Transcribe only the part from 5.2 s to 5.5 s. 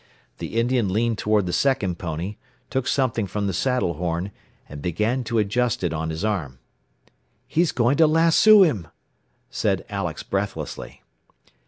to